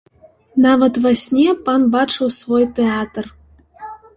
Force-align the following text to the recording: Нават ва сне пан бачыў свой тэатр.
Нават 0.65 0.93
ва 1.03 1.11
сне 1.25 1.45
пан 1.69 1.81
бачыў 1.99 2.27
свой 2.39 2.65
тэатр. 2.81 3.25